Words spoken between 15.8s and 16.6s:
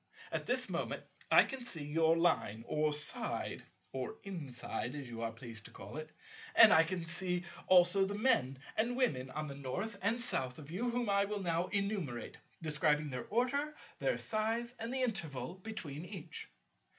each."